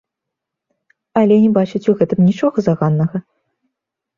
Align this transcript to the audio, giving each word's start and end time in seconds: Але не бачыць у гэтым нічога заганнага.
Але 1.21 1.35
не 1.43 1.51
бачыць 1.57 1.83
у 1.93 1.97
гэтым 1.99 2.19
нічога 2.31 2.57
заганнага. 2.69 3.17